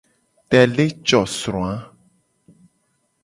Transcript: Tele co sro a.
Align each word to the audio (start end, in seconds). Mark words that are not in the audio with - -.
Tele 0.49 0.85
co 1.07 1.19
sro 1.35 1.61
a. 1.73 1.75